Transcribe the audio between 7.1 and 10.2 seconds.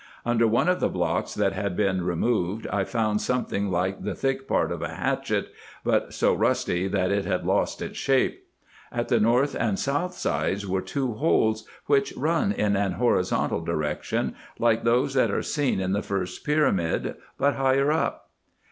it had lost its shape. At the north and south